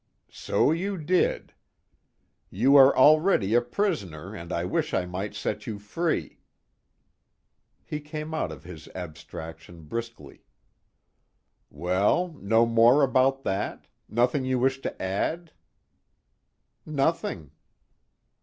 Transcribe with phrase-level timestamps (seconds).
[0.31, 1.53] "So you did.
[2.49, 6.39] 'You are already a prisoner, and I wish I might set you free.'"
[7.83, 10.43] He came out of his abstraction briskly.
[11.69, 13.85] "Well no more about that?
[14.09, 15.51] Nothing you wish to add?"
[16.83, 17.51] "Nothing."